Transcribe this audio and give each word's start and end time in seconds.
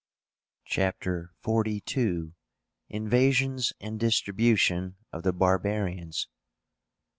CHAPTER 0.65 1.31
XLII. 1.45 2.33
INVASIONS 2.89 3.73
AND 3.79 3.99
DISTRIBUTION 3.99 4.95
OF 5.13 5.21
THE 5.21 5.31
BARBARIANS. 5.31 6.27